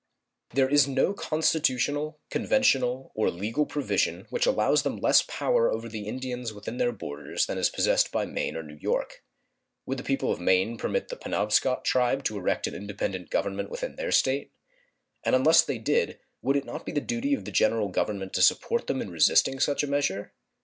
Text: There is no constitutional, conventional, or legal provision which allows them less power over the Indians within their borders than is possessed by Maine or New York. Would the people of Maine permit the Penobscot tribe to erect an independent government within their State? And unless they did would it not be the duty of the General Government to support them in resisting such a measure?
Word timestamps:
There 0.55 0.67
is 0.67 0.87
no 0.87 1.13
constitutional, 1.13 2.17
conventional, 2.31 3.11
or 3.13 3.29
legal 3.29 3.67
provision 3.67 4.25
which 4.31 4.47
allows 4.47 4.81
them 4.81 4.97
less 4.97 5.21
power 5.21 5.71
over 5.71 5.87
the 5.87 6.07
Indians 6.07 6.51
within 6.51 6.77
their 6.77 6.91
borders 6.91 7.45
than 7.45 7.59
is 7.59 7.69
possessed 7.69 8.11
by 8.11 8.25
Maine 8.25 8.55
or 8.57 8.63
New 8.63 8.77
York. 8.81 9.23
Would 9.85 9.99
the 9.99 10.03
people 10.03 10.31
of 10.31 10.39
Maine 10.39 10.75
permit 10.79 11.09
the 11.09 11.15
Penobscot 11.17 11.85
tribe 11.85 12.23
to 12.23 12.37
erect 12.37 12.65
an 12.65 12.73
independent 12.73 13.29
government 13.29 13.69
within 13.69 13.95
their 13.95 14.11
State? 14.11 14.51
And 15.23 15.35
unless 15.35 15.61
they 15.61 15.77
did 15.77 16.17
would 16.41 16.55
it 16.55 16.65
not 16.65 16.83
be 16.83 16.91
the 16.91 16.99
duty 16.99 17.35
of 17.35 17.45
the 17.45 17.51
General 17.51 17.89
Government 17.89 18.33
to 18.33 18.41
support 18.41 18.87
them 18.87 19.03
in 19.03 19.11
resisting 19.11 19.59
such 19.59 19.83
a 19.83 19.87
measure? 19.87 20.33